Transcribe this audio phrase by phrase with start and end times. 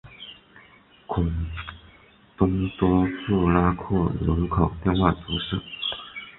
[1.05, 1.23] 孔
[2.35, 5.61] 东多布拉克人口变化图示